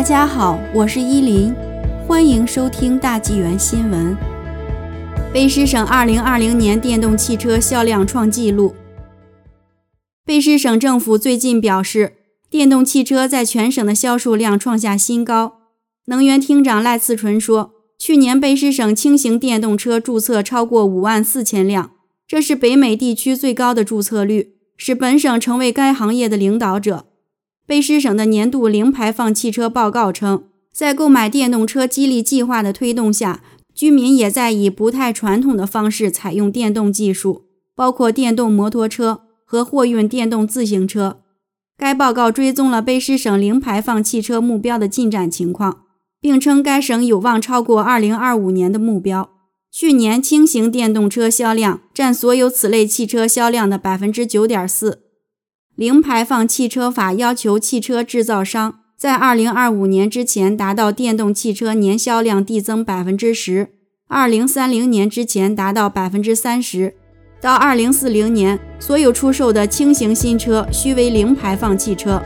[0.00, 1.54] 大家好，我是依林，
[2.08, 4.16] 欢迎收听大纪元新闻。
[5.30, 8.74] 卑诗省2020年电动汽车销量创纪录。
[10.24, 12.14] 卑诗省政府最近表示，
[12.48, 15.58] 电动汽车在全省的销售量创下新高。
[16.06, 21.90] 能源厅长赖次纯说，去年卑诗省轻型电动车注册超过5万4千辆，
[22.26, 27.04] 这是北美地区最高的注册率，使本省成为该行业的领导者。
[27.70, 37.44] 卑诗省的年度零排放汽车报告称，在购买电动车激励计划的推动下，居民也在以不太传统的方式采用电动技术，
[37.76, 41.20] 包括电动摩托车和货运电动自行车。
[41.78, 45.82] 该报告追踪了卑诗省零排放汽车目标的进展情况，
[46.20, 49.30] 并称该省有望超过2025年的目标。
[49.70, 54.94] 去年轻型电动车销量占所有此类汽车销量的9.4%。
[55.80, 63.70] 零排放汽车法要求汽车制造商在二零二五年之前达到电动汽车年销量递增百分之十，
[64.06, 66.92] 二零三零年之前达到百分之三十
[67.40, 72.20] 到二零四零年，所有出售的轻型新车需为零排放汽车。